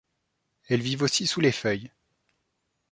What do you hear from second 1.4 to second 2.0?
les feuilles.